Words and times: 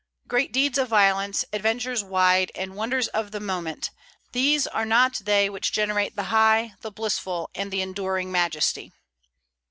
Great 0.27 0.51
deeds 0.51 0.79
of 0.79 0.87
violence, 0.87 1.45
adventures 1.53 2.03
wild, 2.03 2.49
And 2.55 2.75
wonders 2.75 3.07
of 3.09 3.29
the 3.29 3.39
moment, 3.39 3.91
these 4.31 4.65
are 4.65 4.83
not 4.83 5.19
they 5.25 5.47
Which 5.47 5.71
generate 5.71 6.15
the 6.15 6.23
high, 6.33 6.73
the 6.81 6.89
blissful, 6.89 7.51
And 7.53 7.69
the 7.69 7.83
enduring 7.83 8.31
majesty." 8.31 8.93